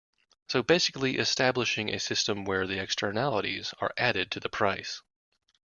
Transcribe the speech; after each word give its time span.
So 0.47 0.63
basically 0.63 1.17
establishing 1.19 1.93
a 1.93 1.99
system 1.99 2.43
where 2.43 2.65
the 2.65 2.79
externalities 2.81 3.71
are 3.79 3.93
added 3.99 4.31
to 4.31 4.39
the 4.39 4.49
price. 4.49 5.03